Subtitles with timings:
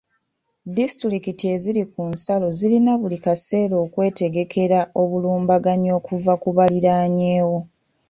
[0.77, 7.57] Disitulikiti eziri ku nsalo zirina buli kaseera okwetegekera obulumbaganyi okuva ku baliraanyewo.